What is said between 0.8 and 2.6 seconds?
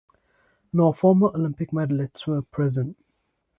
former Olympic medalists were